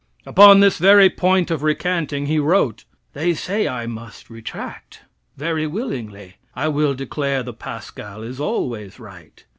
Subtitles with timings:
[0.25, 5.01] Upon this very point of recanting, he wrote: "They say I must retract.
[5.37, 6.37] Very willingly.
[6.55, 9.45] I will declare the Pascal is always right.